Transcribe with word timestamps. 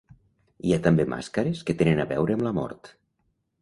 Hi 0.69 0.73
ha 0.73 0.79
també 0.87 1.05
màscares 1.15 1.63
que 1.69 1.79
tenen 1.85 2.05
a 2.07 2.11
veure 2.17 2.39
amb 2.39 2.51
la 2.51 2.59
mort. 2.61 2.95